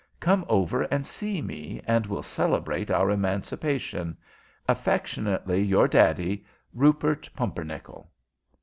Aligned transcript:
Come 0.19 0.45
over 0.49 0.81
and 0.81 1.05
see 1.05 1.43
me, 1.43 1.79
and 1.85 2.07
we'll 2.07 2.23
celebrate 2.23 2.89
our 2.89 3.11
emancipation. 3.11 4.17
"Affectionately 4.67 5.61
your 5.61 5.87
daddy, 5.87 6.43
"RUPERT 6.73 7.29
PUMPERNICKEL." 7.35 8.09